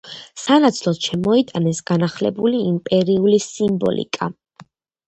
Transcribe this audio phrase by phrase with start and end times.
[0.43, 4.35] სანაცვლოდ, შემოიტანეს განახლებული იმპერიული სიმბოლიკა.